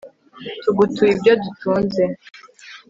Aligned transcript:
tugutuye 0.63 1.09
ibyo 1.13 1.33
dutunze 1.43 2.03